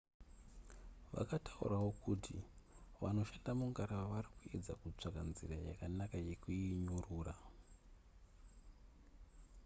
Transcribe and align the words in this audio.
vakataurawo 1.15 1.91
kuti 2.03 2.35
vanoshanda 3.01 3.51
mungarava 3.59 4.11
vari 4.13 4.29
kuedza 4.37 4.73
kutsvaga 4.81 5.21
nzira 5.29 5.55
yakanaka 5.67 6.17
yekuinyurura 6.27 7.33